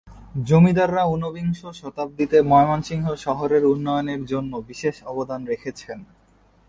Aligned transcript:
জমিদাররা 0.45 1.03
ঊনবিংশ 1.05 1.59
শতাব্দীতে 1.73 2.37
ময়মনসিংহ 2.41 3.05
শহরের 3.15 3.63
উন্নয়নের 3.65 4.21
জন্য 4.25 4.51
বিশেষ 4.69 4.95
অবদান 5.03 5.41
রেখেছেন। 5.45 5.99